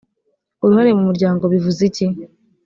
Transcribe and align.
uruhare 0.63 0.89
mu 0.97 1.03
muryango 1.09 1.43
bivuze 1.53 1.79
iki 1.89 2.05